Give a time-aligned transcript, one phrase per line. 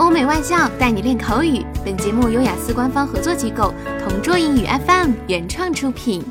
[0.00, 1.62] 欧美外教带你练口语。
[1.84, 6.24] 本节目由雅思官方合作机构同桌英语 FM 原创出品。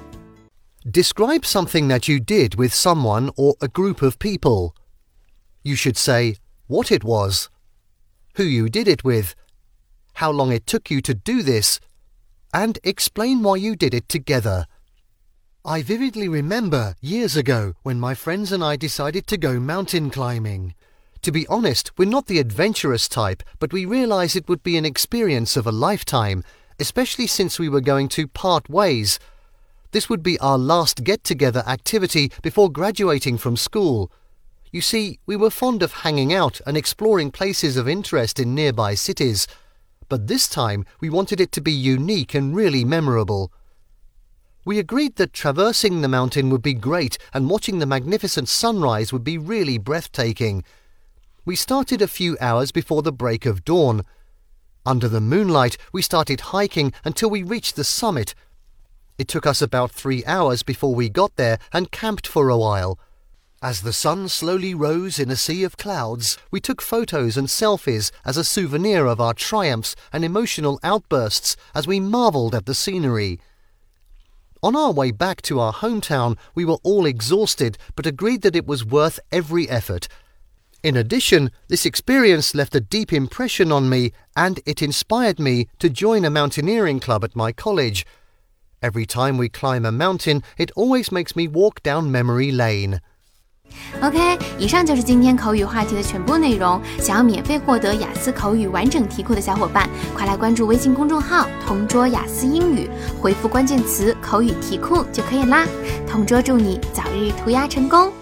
[0.84, 4.74] Describe something that you did with someone or a group of people.
[5.62, 7.50] You should say what it was,
[8.38, 9.34] who you did it with,
[10.16, 11.78] how long it took you to do this,
[12.52, 14.66] and explain why you did it together.
[15.64, 20.74] I vividly remember years ago when my friends and I decided to go mountain climbing.
[21.25, 24.85] To be honest, we're not the adventurous type, but we realized it would be an
[24.85, 26.45] experience of a lifetime,
[26.79, 29.19] especially since we were going to part ways.
[29.93, 34.13] This would be our last get together activity before graduating from school.
[34.71, 38.95] You see, we were fond of hanging out and exploring places of interest in nearby
[38.95, 39.47] cities,
[40.11, 43.51] but this time we wanted it to be unique and really memorable.
[44.67, 49.25] We agreed that traversing the mountain would be great and watching the magnificent sunrise would
[49.25, 50.65] be really breathtaking.
[51.47, 54.07] We started a few hours before the break of dawn.
[54.87, 58.35] Under the moonlight, we started hiking until we reached the summit.
[59.19, 62.99] It took us about three hours before we got there and camped for a while.
[63.61, 68.11] As the sun slowly rose in a sea of clouds, we took photos and selfies
[68.25, 73.39] as a souvenir of our triumphs and emotional outbursts as we marveled at the scenery.
[74.63, 78.67] On our way back to our hometown, we were all exhausted but agreed that it
[78.67, 80.09] was worth every effort
[80.85, 85.89] in addition, this experience left a deep impression on me and it inspired me to
[85.89, 88.05] join a mountaineering club at my college.
[88.83, 93.01] Every time we climb a mountain, it always makes me walk down memory lane.
[94.03, 96.79] OK，以上就是今天口语话题的全部内容。
[97.01, 102.89] 想要免费获得雅思口语完整题库的小伙伴，快来关注微信公众号“同桌雅思英语”，
[103.21, 105.67] 回复关键词“口语题库”就可以啦。
[106.07, 108.13] 同桌祝你早日屠鸭成功！